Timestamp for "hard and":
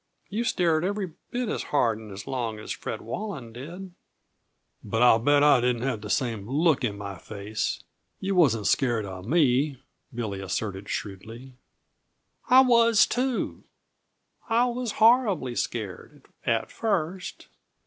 1.65-2.25